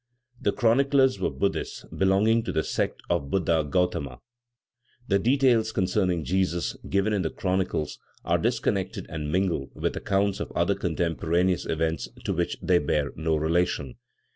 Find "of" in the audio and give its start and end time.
3.07-3.25, 10.39-10.51